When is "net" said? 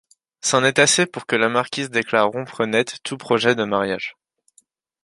2.65-2.97